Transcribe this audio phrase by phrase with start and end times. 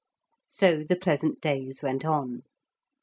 [0.47, 2.41] So the pleasant days went on.